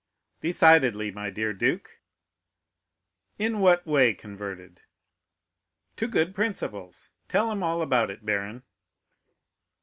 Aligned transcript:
"Decidedly, 0.41 1.11
my 1.11 1.29
dear 1.29 1.53
duke." 1.53 1.99
"In 3.37 3.59
what 3.59 3.85
way 3.85 4.15
converted?" 4.15 4.81
"To 5.97 6.07
good 6.07 6.33
principles. 6.33 7.11
Tell 7.27 7.51
him 7.51 7.61
all 7.61 7.83
about 7.83 8.09
it, 8.09 8.25
baron." 8.25 8.63